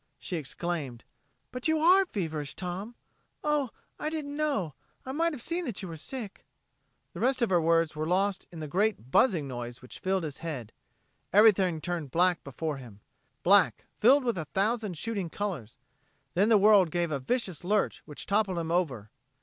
She 0.17 0.37
exclaimed: 0.37 1.03
"But 1.51 1.67
you 1.67 1.77
are 1.79 2.07
feverish, 2.07 2.55
Tom. 2.55 2.95
Oh, 3.43 3.69
I 3.99 4.09
didn't 4.09 4.35
know. 4.35 4.73
I 5.05 5.11
might 5.11 5.31
have 5.31 5.43
seen 5.43 5.63
that 5.65 5.83
you 5.83 5.87
were 5.87 5.95
sick...." 5.95 6.43
The 7.13 7.19
rest 7.19 7.43
of 7.43 7.51
her 7.51 7.61
words 7.61 7.95
were 7.95 8.07
lost 8.07 8.47
in 8.51 8.61
the 8.61 8.67
great 8.67 9.11
buzzing 9.11 9.47
noise 9.47 9.79
which 9.79 9.99
filled 9.99 10.23
his 10.23 10.39
head. 10.39 10.73
Everything 11.31 11.79
turned 11.81 12.09
black 12.09 12.43
before 12.43 12.77
him 12.77 13.01
black 13.43 13.85
filled 13.99 14.23
with 14.23 14.39
a 14.39 14.45
thousand 14.45 14.97
shooting 14.97 15.29
colors; 15.29 15.77
then 16.33 16.49
the 16.49 16.57
world 16.57 16.89
gave 16.89 17.11
a 17.11 17.19
vicious 17.19 17.63
lurch 17.63 18.01
which 18.05 18.25
toppled 18.25 18.57
him 18.57 18.71
over. 18.71 19.11